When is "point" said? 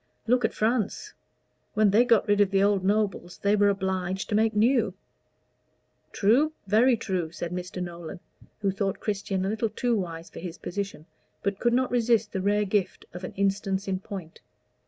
13.99-14.39